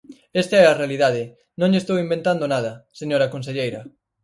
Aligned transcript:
Esta 0.41 0.55
é 0.63 0.65
a 0.67 0.77
realidade, 0.81 1.23
non 1.59 1.69
lle 1.71 1.79
estou 1.83 1.97
inventando 2.05 2.45
nada, 2.53 2.71
señora 2.99 3.31
conselleira. 3.33 3.81